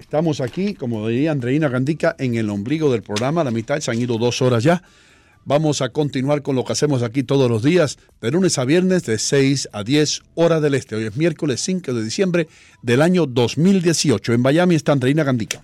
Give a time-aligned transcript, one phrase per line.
[0.00, 4.00] Estamos aquí, como diría Andreina Gandica, en el ombligo del programa, la mitad, se han
[4.00, 4.82] ido dos horas ya.
[5.44, 9.04] Vamos a continuar con lo que hacemos aquí todos los días, de lunes a viernes,
[9.04, 10.96] de 6 a 10 horas del este.
[10.96, 12.48] Hoy es miércoles 5 de diciembre
[12.82, 14.32] del año 2018.
[14.32, 15.60] En Miami está Andreina Gandica.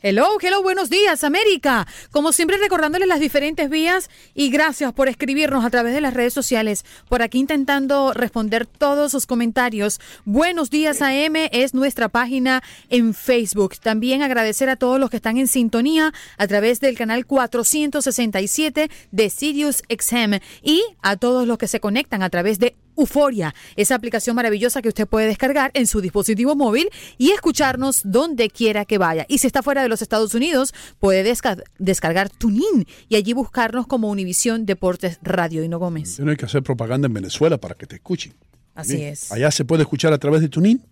[0.00, 1.84] Hello, hello, buenos días, América.
[2.12, 6.32] Como siempre, recordándoles las diferentes vías y gracias por escribirnos a través de las redes
[6.32, 6.84] sociales.
[7.08, 9.98] Por aquí intentando responder todos sus comentarios.
[10.24, 13.76] Buenos días, AM es nuestra página en Facebook.
[13.80, 19.30] También agradecer a todos los que están en sintonía a través del canal 467 de
[19.30, 24.36] Sirius XM y a todos los que se conectan a través de Euforia, esa aplicación
[24.36, 29.24] maravillosa que usted puede descargar en su dispositivo móvil y escucharnos donde quiera que vaya.
[29.28, 33.86] Y si está fuera de los Estados Unidos, puede desca descargar TuneIn y allí buscarnos
[33.86, 35.62] como Univisión Deportes Radio.
[35.62, 36.18] Hino Gómez.
[36.20, 38.34] No hay que hacer propaganda en Venezuela para que te escuchen.
[38.74, 39.08] Así Bien.
[39.12, 39.32] es.
[39.32, 40.82] Allá se puede escuchar a través de TuneIn.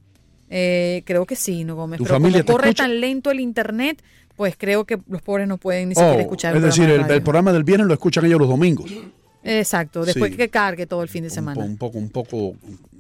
[0.49, 1.99] Eh, creo que sí, no Gómez.
[1.99, 2.85] ¿Tu Pero familia como te corre escucha?
[2.85, 4.03] tan lento el internet,
[4.37, 6.95] pues creo que los pobres no pueden ni siquiera Oh, escuchar es el decir, de
[6.97, 8.91] el, el programa del viernes lo escuchan ellos los domingos.
[9.47, 10.37] Exacto, después Sí.
[10.37, 11.63] que cargue todo el fin de semana.
[11.65, 12.55] Un poco, un poco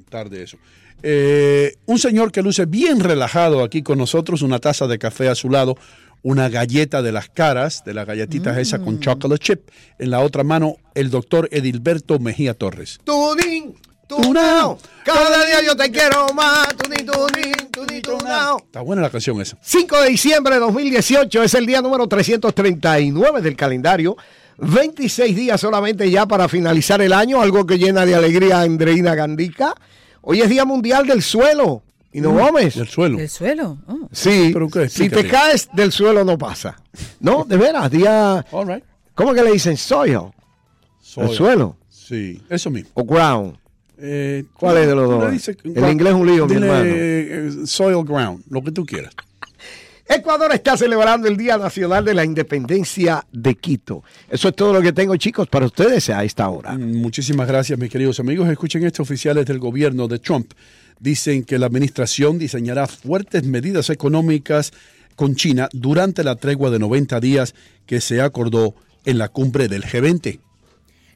[0.08, 0.56] tarde eso.
[1.02, 5.34] Eh, un señor que luce bien relajado aquí con nosotros, una taza de café a
[5.34, 5.76] su lado,
[6.22, 8.84] una galleta de las caras, de las galletitas esa Mm.
[8.84, 9.68] con chocolate chip.
[9.98, 12.98] En la otra mano, el doctor Edilberto Mejía Torres.
[13.04, 13.74] Tuning,
[14.08, 14.78] tunao.
[15.04, 16.68] Cada día yo te quiero más.
[16.76, 18.58] Tuning, tuning, tuning, tunao.
[18.58, 19.58] Está buena la canción esa.
[19.60, 24.16] 5 de diciembre de 2018 es el día número 339 del calendario.
[24.58, 29.14] 26 días solamente ya para finalizar el año, algo que llena de alegría a Andreina
[29.14, 29.74] Gandica.
[30.22, 31.82] Hoy es Día Mundial del Suelo.
[32.12, 32.74] ¿Y no Gómez?
[32.76, 33.18] Del suelo.
[33.18, 33.76] ¿El suelo?
[33.86, 34.08] Oh.
[34.10, 34.88] Sí, ¿Pero qué?
[34.88, 36.74] si te caes del suelo no pasa.
[37.20, 38.42] No, de veras, día...
[38.52, 38.82] All right.
[39.14, 40.20] ¿Cómo que le dicen soil?
[40.98, 41.28] Soil.
[41.28, 41.76] ¿El suelo?
[41.90, 42.88] Sí, eso mismo.
[42.94, 43.56] ¿O ground?
[43.98, 45.30] Eh, ¿Cuál es de los dos?
[45.30, 46.84] dice- El inglés es un lío, mi hermano.
[46.86, 49.12] eh, soil ground, lo que tú quieras.
[50.08, 54.04] Ecuador está celebrando el Día Nacional de la Independencia de Quito.
[54.30, 56.72] Eso es todo lo que tengo, chicos, para ustedes a esta hora.
[56.74, 58.48] Mm, Muchísimas gracias, mis queridos amigos.
[58.48, 60.52] Escuchen esto, oficiales del gobierno de Trump.
[61.00, 64.72] Dicen que la administración diseñará fuertes medidas económicas
[65.16, 69.82] con China durante la tregua de 90 días que se acordó en la cumbre del
[69.82, 70.38] G20.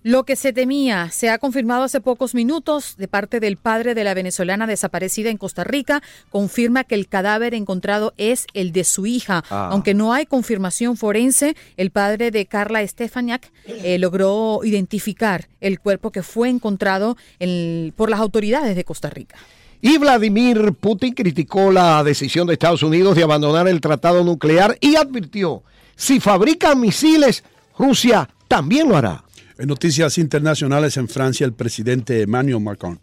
[0.03, 4.03] Lo que se temía se ha confirmado hace pocos minutos de parte del padre de
[4.03, 6.03] la venezolana desaparecida en Costa Rica.
[6.31, 9.45] Confirma que el cadáver encontrado es el de su hija.
[9.51, 9.69] Ah.
[9.71, 16.11] Aunque no hay confirmación forense, el padre de Carla Estefaniak eh, logró identificar el cuerpo
[16.11, 19.37] que fue encontrado en- por las autoridades de Costa Rica.
[19.83, 24.97] Y Vladimir Putin criticó la decisión de Estados Unidos de abandonar el tratado nuclear y
[24.97, 25.63] advirtió,
[25.95, 27.45] si fabrican misiles,
[27.79, 29.25] Rusia también lo hará.
[29.61, 32.99] En noticias internacionales en Francia, el presidente Emmanuel Macron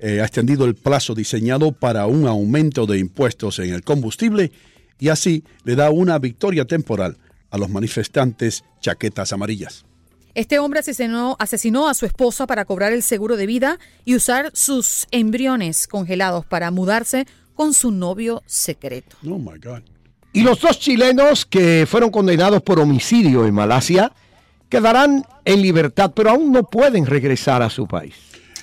[0.00, 4.50] eh, ha extendido el plazo diseñado para un aumento de impuestos en el combustible
[4.98, 7.16] y así le da una victoria temporal
[7.50, 9.84] a los manifestantes chaquetas amarillas.
[10.34, 14.50] Este hombre asesinó, asesinó, a su esposa para cobrar el seguro de vida y usar
[14.54, 19.18] sus embriones congelados para mudarse con su novio secreto.
[19.24, 19.82] Oh my God.
[20.32, 24.12] Y los dos chilenos que fueron condenados por homicidio en Malasia
[24.68, 28.14] quedarán en libertad, pero aún no pueden regresar a su país.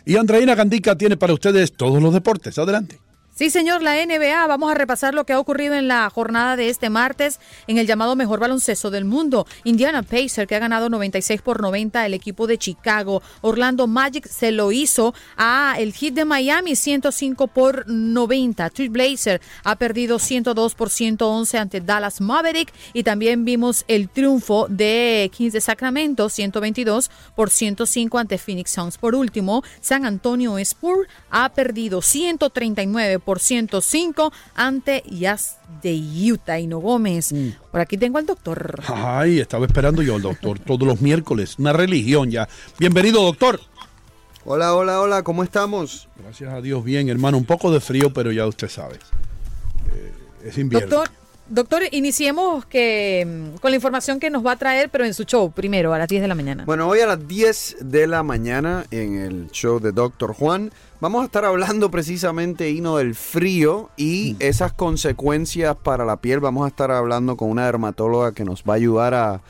[0.05, 2.57] Y Andreina Gandica tiene para ustedes todos los deportes.
[2.57, 3.02] Adelante.
[3.35, 4.45] Sí, señor, la NBA.
[4.45, 7.88] Vamos a repasar lo que ha ocurrido en la jornada de este martes en el
[7.88, 9.47] llamado mejor baloncesto del mundo.
[9.63, 13.24] Indiana Pacer, que ha ganado 96 por 90 el equipo de Chicago.
[13.41, 18.69] Orlando Magic se lo hizo a el Heat de Miami 105 por 90.
[18.69, 22.71] Trish Blazer ha perdido 102 por 111 ante Dallas Maverick.
[22.94, 29.00] Y también vimos el triunfo de Kings de Sacramento 122 por 105 ante Phoenix Suns.
[29.00, 35.95] Por último, San Antonio Spurs ha perdido 139 por 105 ante Jazz de
[36.31, 36.59] Utah.
[36.59, 37.33] Hino Gómez.
[37.71, 38.81] Por aquí tengo al doctor.
[38.87, 41.57] Ay, estaba esperando yo, doctor, todos los miércoles.
[41.57, 42.47] Una religión ya.
[42.77, 43.59] Bienvenido, doctor.
[44.45, 46.09] Hola, hola, hola, ¿cómo estamos?
[46.17, 47.37] Gracias a Dios, bien, hermano.
[47.37, 48.95] Un poco de frío, pero ya usted sabe.
[49.93, 50.89] Eh, es invierno.
[50.89, 51.22] Doctor,
[51.53, 55.23] doctor, iniciemos que, mm, con la información que nos va a traer, pero en su
[55.23, 56.65] show primero, a las 10 de la mañana.
[56.65, 61.21] Bueno, hoy a las 10 de la mañana en el show de Doctor Juan vamos
[61.21, 66.39] a estar hablando precisamente, Hino, del frío y esas consecuencias para la piel.
[66.39, 69.41] Vamos a estar hablando con una dermatóloga que nos va a ayudar a,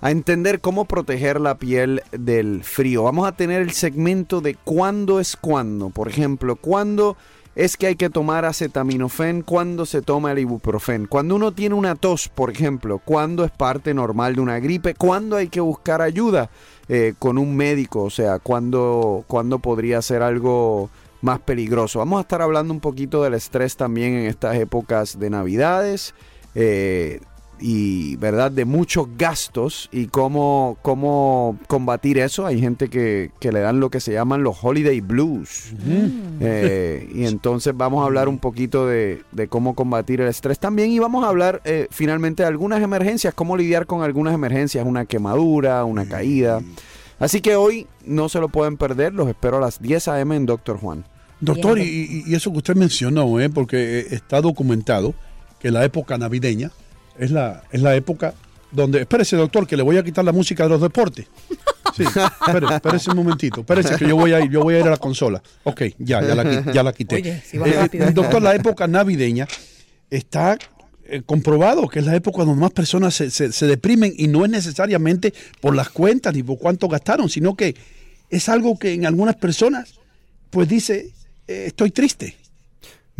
[0.00, 3.04] a entender cómo proteger la piel del frío.
[3.04, 5.90] Vamos a tener el segmento de cuándo es cuándo.
[5.90, 7.16] Por ejemplo, cuándo
[7.54, 11.06] es que hay que tomar acetaminofén, cuándo se toma el ibuprofen.
[11.06, 15.36] Cuando uno tiene una tos, por ejemplo, cuándo es parte normal de una gripe, cuándo
[15.36, 16.50] hay que buscar ayuda
[16.88, 20.90] eh, con un médico, o sea, cuándo, cuándo podría ser algo
[21.20, 21.98] más peligroso.
[21.98, 26.14] Vamos a estar hablando un poquito del estrés también en estas épocas de Navidades.
[26.54, 27.20] eh,
[27.64, 32.44] y verdad de muchos gastos y cómo, cómo combatir eso.
[32.44, 35.72] Hay gente que, que le dan lo que se llaman los holiday blues.
[36.40, 40.90] Eh, y entonces vamos a hablar un poquito de, de cómo combatir el estrés también
[40.90, 45.04] y vamos a hablar eh, finalmente de algunas emergencias, cómo lidiar con algunas emergencias, una
[45.04, 46.60] quemadura, una caída.
[47.18, 50.34] Así que hoy no se lo pueden perder, los espero a las 10 a.m.
[50.34, 51.04] en Doctor Juan.
[51.40, 53.48] Doctor, y, y- y eso que usted mencionó, ¿eh?
[53.48, 55.14] porque eh, está documentado
[55.60, 56.70] que la época navideña
[57.18, 58.34] es la, es la época
[58.70, 59.00] donde...
[59.00, 61.26] Espérese, doctor, que le voy a quitar la música de los deportes.
[61.96, 63.60] Sí, espere, espérese un momentito.
[63.60, 65.42] Espérese que yo voy a ir, yo voy a ir a la consola.
[65.64, 67.16] Ok, ya, ya la, ya la quité.
[67.16, 69.46] Oye, si Eh, doctor, la época navideña
[70.10, 70.56] está
[71.04, 74.44] eh, comprobado que es la época donde más personas se, se- se deprimen y no
[74.46, 77.74] es necesariamente por las cuentas ni por cuánto gastaron, sino que
[78.30, 79.94] es algo que en algunas personas
[80.48, 81.10] pues dice,
[81.48, 82.36] eh, estoy triste.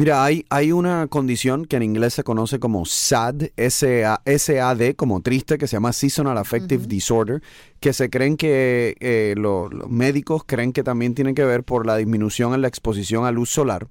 [0.02, 5.20] Mira, hay, hay una condición que en inglés se conoce como SAD, S-A- SAD, como
[5.22, 7.40] triste, que se llama Seasonal Affective Disorder,
[7.78, 11.86] que se creen que eh, lo- los médicos creen que también tiene que ver por
[11.86, 13.86] la disminución en la exposición a luz solar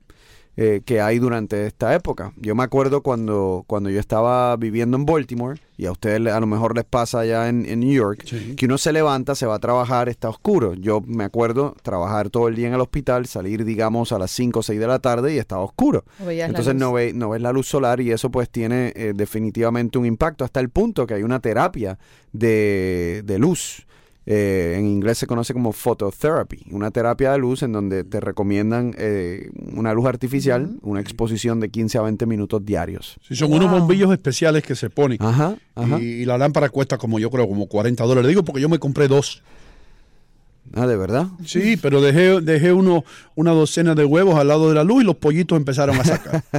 [0.57, 2.33] eh, que hay durante esta época.
[2.35, 6.45] Yo me acuerdo cuando, cuando yo estaba viviendo en Baltimore, y a ustedes a lo
[6.45, 8.25] mejor les pasa allá en, en New York,
[8.57, 10.73] que uno se levanta, se va a trabajar, está oscuro.
[10.73, 14.59] Yo me acuerdo trabajar todo el día en el hospital, salir digamos a las 5
[14.59, 16.03] o 6 de la tarde y estaba oscuro.
[16.19, 19.97] Veías Entonces no, ve, no ves la luz solar y eso pues tiene eh, definitivamente
[19.97, 21.97] un impacto hasta el punto que hay una terapia
[22.33, 23.87] de, de luz.
[24.25, 28.93] Eh, en inglés se conoce como phototherapy, una terapia de luz en donde te recomiendan
[28.97, 33.17] eh, una luz artificial, una exposición de 15 a 20 minutos diarios.
[33.27, 35.17] Sí, son unos bombillos especiales que se ponen.
[35.21, 35.99] Ajá, ajá.
[35.99, 38.29] Y, y la lámpara cuesta como yo creo, como 40 dólares.
[38.29, 39.41] Digo porque yo me compré dos.
[40.75, 41.27] Ah, ¿de verdad?
[41.45, 43.03] Sí, pero dejé, dejé uno,
[43.35, 46.43] una docena de huevos al lado de la luz y los pollitos empezaron a sacar.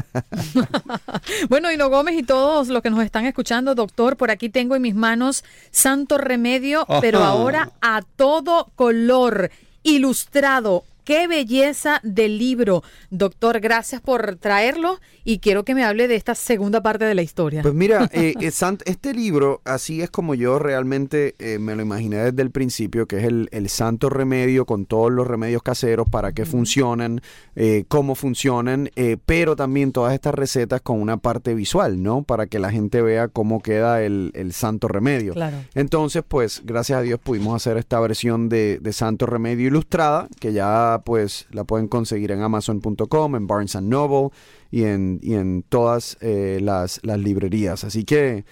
[1.48, 4.82] Bueno, Hino Gómez y todos los que nos están escuchando, doctor, por aquí tengo en
[4.82, 9.50] mis manos Santo Remedio, pero ahora a todo color,
[9.82, 10.84] ilustrado.
[11.04, 12.82] Qué belleza del libro.
[13.10, 17.22] Doctor, gracias por traerlo y quiero que me hable de esta segunda parte de la
[17.22, 17.62] historia.
[17.62, 21.82] Pues mira, eh, eh, Sant- este libro, así es como yo realmente eh, me lo
[21.82, 26.06] imaginé desde el principio, que es el, el santo remedio con todos los remedios caseros
[26.08, 27.20] para qué funcionan,
[27.56, 32.22] eh, cómo funcionan, eh, pero también todas estas recetas con una parte visual, ¿no?
[32.22, 35.34] Para que la gente vea cómo queda el, el santo remedio.
[35.34, 35.56] Claro.
[35.74, 40.52] Entonces, pues, gracias a Dios pudimos hacer esta versión de, de Santo Remedio Ilustrada, que
[40.52, 44.28] ya pues la pueden conseguir en amazon.com, en Barnes Noble
[44.70, 47.84] y en, y en todas eh, las, las librerías.
[47.84, 48.44] Así que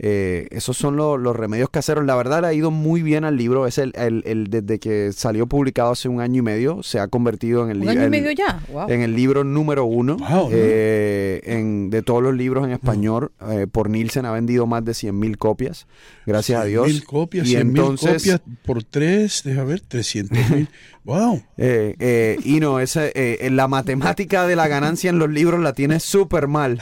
[0.00, 2.04] eh, esos son lo- los remedios caseros.
[2.06, 3.66] La verdad, le ha ido muy bien al libro.
[3.66, 7.08] Es el, el- el- desde que salió publicado hace un año y medio, se ha
[7.08, 8.62] convertido en el Un li- año y el- medio ya.
[8.72, 8.88] Wow.
[8.90, 10.16] en el libro número uno
[10.52, 13.32] eh, en- de todos los libros en español.
[13.50, 15.88] eh, por Nielsen ha vendido más de 100 mil copias,
[16.26, 16.86] gracias a Dios.
[16.86, 20.68] Mil copias, y entonces, copias por tres, deja ver, 300 mil.
[21.04, 21.42] Wow.
[21.56, 25.72] eh, eh, y no, ese, eh, la matemática de la ganancia en los libros la
[25.72, 26.80] tiene súper mal.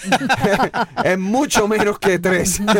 [1.05, 2.61] es mucho menos que tres.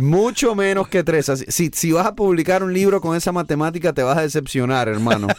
[0.00, 1.28] Mucho menos que tres.
[1.28, 4.88] Así- Si, si vas a publicar un libro con esa matemática, te vas a decepcionar,
[4.88, 5.28] hermano.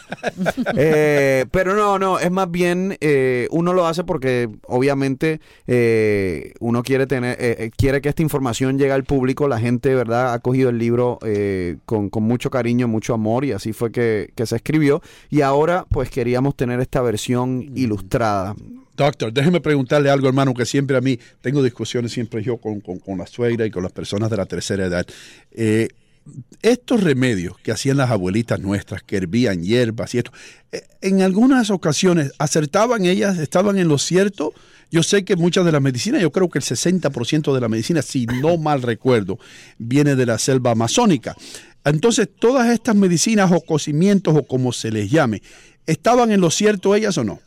[0.76, 6.82] Eh, pero no, no, es más bien, eh, uno lo hace porque obviamente eh, uno
[6.82, 9.48] quiere tener, eh, eh, quiere que esta información llegue al público.
[9.48, 10.32] La gente, ¿verdad?
[10.32, 14.32] Ha cogido el libro eh, con, con mucho cariño, mucho amor y así fue que,
[14.34, 15.02] que se escribió.
[15.30, 18.54] Y ahora, pues queríamos tener esta versión ilustrada.
[18.96, 22.98] Doctor, déjeme preguntarle algo, hermano, que siempre a mí tengo discusiones siempre yo con, con-
[22.98, 25.06] con la suegra y con las personas de la tercera edad.
[25.52, 25.88] Eh,
[26.60, 30.30] estos remedios que hacían las abuelitas nuestras, que hervían hierbas y esto,
[30.70, 34.52] eh, en algunas ocasiones acertaban ellas, estaban en lo cierto.
[34.90, 38.02] Yo sé que muchas de las medicinas, yo creo que el 60% de la medicina,
[38.02, 39.38] si no mal recuerdo,
[39.78, 41.34] viene de la selva amazónica.
[41.84, 45.42] Entonces, todas estas medicinas o cocimientos o como se les llame,
[45.86, 47.40] ¿estaban en lo cierto ellas o no?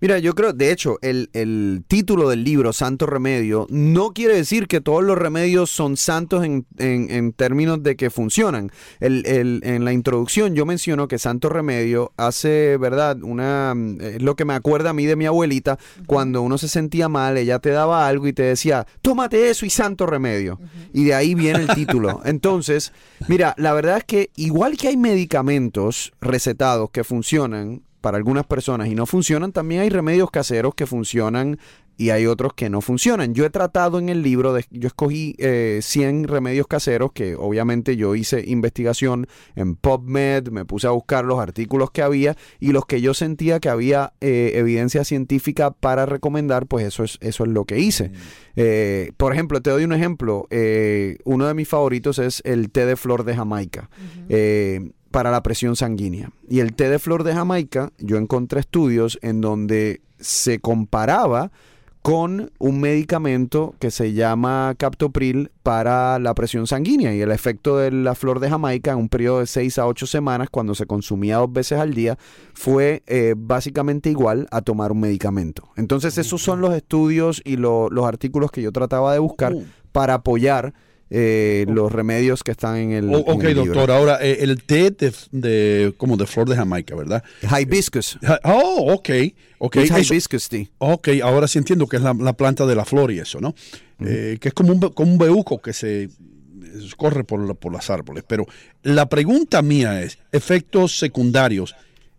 [0.00, 4.66] Mira, yo creo, de hecho, el, el título del libro, Santo Remedio, no quiere decir
[4.68, 8.70] que todos los remedios son santos en, en- en términos de que funcionan.
[9.00, 13.18] El- el- en la introducción yo menciono que Santo Remedio hace, ¿verdad?
[13.22, 17.08] Una, es lo que me acuerda a mí de mi abuelita, cuando uno se sentía
[17.08, 20.60] mal, ella te daba algo y te decía, tómate eso y Santo Remedio.
[20.92, 22.20] Y de ahí viene el título.
[22.24, 22.92] Entonces,
[23.28, 28.88] mira, la verdad es que igual que hay medicamentos recetados que funcionan, para algunas personas
[28.88, 31.58] y no funcionan, también hay remedios caseros que funcionan
[31.98, 33.34] y hay otros que no funcionan.
[33.34, 37.96] Yo he tratado en el libro, de, yo escogí eh, 100 remedios caseros que obviamente
[37.96, 42.84] yo hice investigación en PubMed, me puse a buscar los artículos que había y los
[42.84, 47.50] que yo sentía que había eh, evidencia científica para recomendar, pues eso es, eso es
[47.50, 48.12] lo que hice.
[48.56, 50.46] Eh, por ejemplo, te doy un ejemplo.
[50.50, 53.88] eh, uno de mis favoritos es el té de flor de Jamaica.
[54.28, 56.30] Eh, para la presión sanguínea.
[56.48, 61.50] Y el té de flor de Jamaica, yo encontré estudios en donde se comparaba
[62.02, 67.90] con un medicamento que se llama captopril para la presión sanguínea y el efecto de
[67.90, 71.38] la flor de Jamaica en un periodo de 6 a 8 semanas cuando se consumía
[71.38, 72.16] dos veces al día
[72.54, 75.68] fue eh, básicamente igual a tomar un medicamento.
[75.76, 79.62] Entonces esos son los estudios y lo- los artículos que yo trataba de buscar Oh.
[79.90, 80.74] para apoyar
[81.10, 83.64] eh, los remedios que están en el, en ok, libro.
[83.66, 83.90] doctor.
[83.92, 87.22] Ahora, eh, el té de, de- como de flor de Jamaica, ¿verdad?
[87.42, 88.18] Hibiscus.
[88.44, 89.08] Oh, ok.
[89.58, 89.76] ok.
[89.76, 90.66] It's hibiscus tea.
[90.78, 93.54] ok, ahora sí entiendo que es la, la planta de la flor y eso, ¿no?
[94.00, 96.10] Eh, que es como un, como un bejuco que se
[96.96, 98.24] corre por, la- por los árboles.
[98.26, 98.44] Pero
[98.82, 101.74] la pregunta mía es, ¿efectos secundarios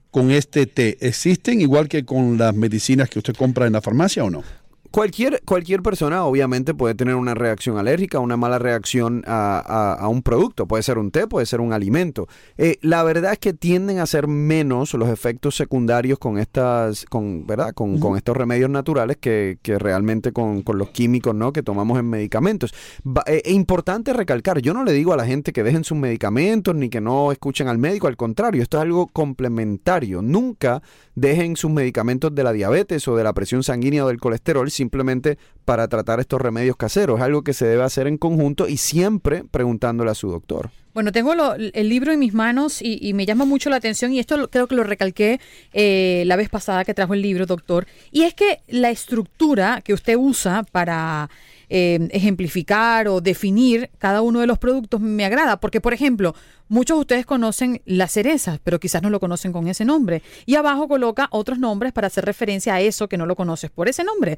[0.09, 4.23] con este té existen igual que con las medicinas que usted compra en la farmacia
[4.23, 4.43] o no?
[4.91, 10.07] Cualquier, cualquier persona obviamente puede tener una reacción alérgica, una mala reacción a, a- a
[10.07, 10.67] un producto.
[10.67, 12.27] Puede ser un té, puede ser un alimento.
[12.57, 17.45] Eh, la verdad es que tienden a ser menos los efectos secundarios con estas, con,
[17.45, 17.73] ¿verdad?
[17.73, 21.51] Con, con estos remedios naturales que, que realmente con, con los químicos ¿no?
[21.53, 22.73] que tomamos en medicamentos.
[23.05, 25.97] Va- eh, Es importante recalcar, yo no le digo a la gente que dejen sus
[25.97, 30.21] medicamentos ni que no escuchen al médico, al contrario, esto es algo complementario.
[30.21, 30.81] Nunca
[31.15, 35.37] dejen sus medicamentos de la diabetes o de la presión sanguínea o del colesterol simplemente
[35.65, 37.19] para tratar estos remedios caseros.
[37.19, 40.69] Algo que se debe hacer en conjunto y siempre preguntándole a su doctor.
[40.97, 44.49] Bueno, tengo el libro en mis manos y, me llama mucho la atención y esto
[44.49, 45.39] creo que lo recalqué
[45.71, 47.85] eh, la vez pasada que trajo el libro, doctor.
[48.11, 51.29] Y es que la estructura que usted usa para
[51.69, 56.33] eh, ejemplificar o definir cada uno de los productos me agrada, porque por ejemplo,
[56.69, 60.21] muchos de ustedes conocen las cerezas, pero quizás no lo conocen con ese nombre.
[60.45, 63.89] Y abajo coloca otros nombres para hacer referencia a eso que no lo conoces por
[63.89, 64.37] ese nombre.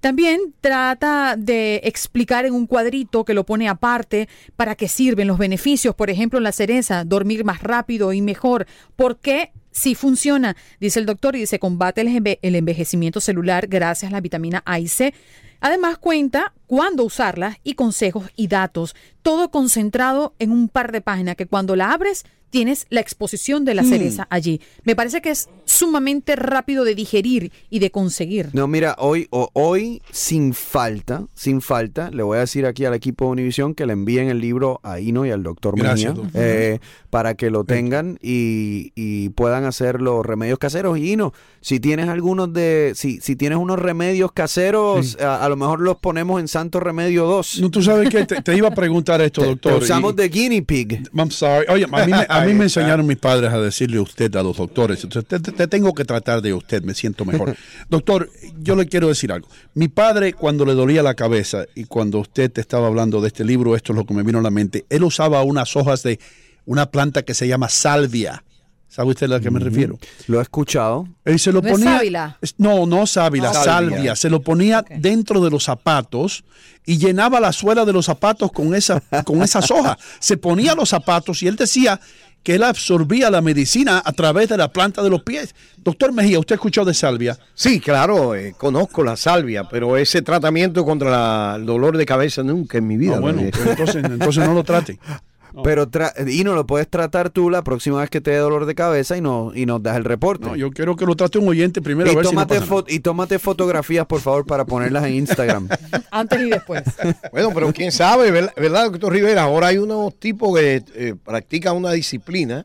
[0.00, 5.38] También trata de explicar en un cuadrito que lo pone aparte para qué sirven los
[5.38, 5.94] beneficios.
[6.00, 8.66] Por ejemplo, la cereza, dormir más rápido y mejor.
[8.96, 9.52] ¿Por qué?
[9.70, 14.22] Sí funciona, dice el doctor, y dice combate el, el envejecimiento celular gracias a la
[14.22, 15.12] vitamina A y C.
[15.60, 21.34] Además cuenta cuándo usarlas y consejos y datos, todo concentrado en un par de páginas
[21.34, 23.88] que cuando la abres tienes la exposición de la Mm.
[23.88, 24.60] cereza allí.
[24.84, 28.50] Me parece que es sumamente rápido de digerir y de conseguir.
[28.54, 32.94] No, mira, hoy, o- hoy sin falta, sin falta, le voy a decir aquí al
[32.94, 36.80] equipo de Univisión que le envíen el libro a Ino y al doctor Mejía eh,
[37.08, 40.98] para que lo tengan y, y puedan hacer los remedios caseros.
[40.98, 45.54] Y Ino, si tienes algunos de, si, si tienes unos remedios caseros, a, a lo
[45.56, 47.60] mejor los ponemos en Santo Remedio 2.
[47.60, 49.78] No, tú sabes que te, te iba a preguntar esto, doctor.
[49.78, 51.08] Te usamos y- de guinea pig.
[51.16, 51.64] I'm sorry.
[51.70, 54.58] Oye, a mí, me, a mí me enseñaron mis padres a decirle usted a los
[54.58, 55.02] doctores.
[55.02, 57.56] Entonces, te, te- te tengo que tratar de usted, me siento mejor.
[57.88, 58.28] Doctor,
[58.60, 59.48] yo le quiero decir algo.
[59.72, 63.42] Mi padre, cuando le dolía la cabeza y cuando usted te estaba hablando de este
[63.44, 66.20] libro, esto es lo que me vino a la mente, él usaba unas hojas de
[66.66, 68.44] una planta que se llama salvia.
[68.90, 69.98] ¿Sabe usted a la que me refiero?
[70.26, 71.06] Lo he escuchado.
[71.24, 71.96] Él se lo ¿No es ponía.
[71.98, 72.38] sábila?
[72.58, 73.94] No, no sábila, Ah, salvia.
[73.96, 74.16] salvia.
[74.16, 76.42] Se lo ponía dentro de los zapatos
[76.84, 79.96] y llenaba la suela de los zapatos con, esa, con esas hojas.
[80.18, 82.00] Se ponía los zapatos y él decía
[82.42, 85.54] que él absorbía la medicina a través de la planta de los pies.
[85.76, 87.38] Doctor Mejía, ¿usted escuchó de salvia?
[87.54, 92.42] Sí, claro, eh, conozco la salvia, pero ese tratamiento contra la- el dolor de cabeza
[92.42, 93.16] nunca en mi vida.
[93.18, 94.98] Ah, bueno, entonces, entonces no lo trate.
[95.64, 98.74] Pero tra- Ino, lo puedes tratar tú la próxima vez que te dé dolor de
[98.74, 100.46] cabeza y, no, y nos das el reporte.
[100.46, 102.08] No, yo quiero que lo trate un oyente primero.
[102.08, 102.84] a y, ver si no pasa nada.
[102.88, 105.68] y tómate fotografías, por favor, para ponerlas en Instagram.
[106.10, 106.82] Antes y después.
[107.32, 109.42] Bueno, pero quién sabe, ¿verdad, doctor Rivera?
[109.42, 112.64] Ahora hay unos tipos que eh, practican una disciplina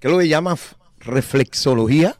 [0.00, 2.16] que es lo que llaman f- reflexología,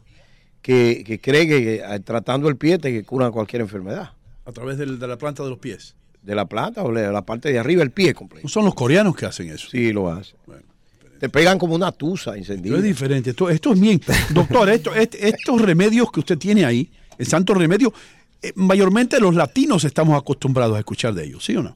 [0.61, 4.11] que, que cree que eh, tratando el pie te cura cualquier enfermedad.
[4.45, 5.95] A través del- de la planta de los pies.
[6.25, 8.47] De la planta o de la parte de arriba, el pie completo.
[8.47, 9.67] Son los coreanos que hacen eso.
[9.69, 10.33] Sí, lo hace.
[11.19, 12.75] Te pegan como una tusa encendida.
[12.75, 13.29] Esto es diferente.
[13.29, 14.01] Esto, esto es bien.
[14.31, 17.93] Doctor, esto, este- estos remedios que usted tiene ahí, el santo remedio,
[18.41, 21.75] eh, mayormente los latinos estamos acostumbrados a escuchar de ellos, ¿sí o no?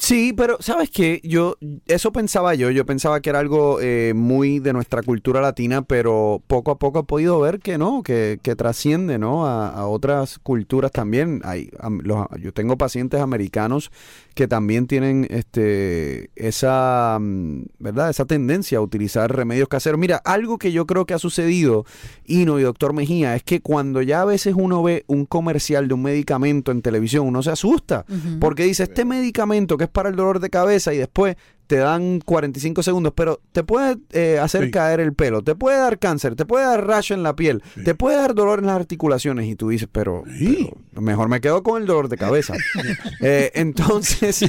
[0.00, 1.20] Sí, pero ¿sabes qué?
[1.24, 5.82] Yo, eso pensaba yo, yo pensaba que era algo eh, muy de nuestra cultura latina,
[5.82, 9.44] pero poco a poco he podido ver que no, que, que trasciende, ¿no?
[9.46, 11.40] A, a otras culturas también.
[11.44, 13.90] Hay, am- los- yo tengo pacientes americanos
[14.38, 18.08] que también tienen este esa, mm, ¿verdad?
[18.08, 19.98] Esa tendencia a utilizar remedios caseros.
[19.98, 21.84] Mira, algo que yo creo que ha sucedido,
[22.24, 25.94] Ino y doctor Mejía, es que cuando ya a veces uno ve un comercial de
[25.94, 28.04] un medicamento en televisión, uno se asusta,
[28.38, 31.34] porque dice, este medicamento que es para el dolor de cabeza y después
[31.68, 34.70] te dan 45 segundos, pero te puede eh, hacer Sí.
[34.72, 37.94] caer el pelo, te puede dar cáncer, te puede dar rayo en la piel, te
[37.94, 40.70] puede dar dolor en las articulaciones y tú dices, pero, Sí.
[40.90, 42.54] pero mejor me quedo con el dolor de cabeza.
[43.20, 44.40] Eh, entonces,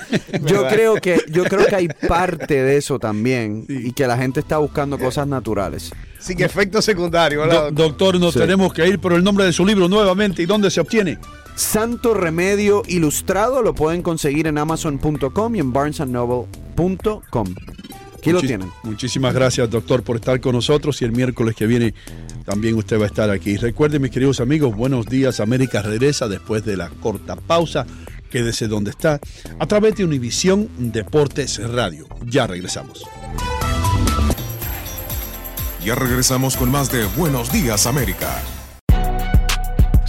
[0.45, 3.87] yo creo que yo creo que hay parte de eso también Sí.
[3.87, 5.91] y que la gente está buscando cosas naturales.
[6.19, 8.39] Sin efecto secundario, Do- doctor, nos Sí.
[8.39, 10.41] tenemos que ir por el nombre de su libro nuevamente.
[10.41, 11.17] ¿Y dónde se obtiene?
[11.59, 17.55] Santo Remedio Ilustrado lo pueden conseguir en amazon.com y en barnesandnoble.com.
[18.17, 18.71] Aquí lo tienen.
[18.83, 21.93] Muchísimas gracias, doctor, por estar con nosotros y el miércoles que viene
[22.45, 23.57] también usted va a estar aquí.
[23.57, 25.41] Recuerden, mis queridos amigos, buenos días.
[25.41, 27.85] América regresa después de la corta pausa.
[28.31, 29.19] Quédese donde está
[29.59, 32.07] a través de Univisión Deportes Radio.
[32.25, 33.03] Ya regresamos.
[35.83, 38.41] Ya regresamos con más de Buenos Días América.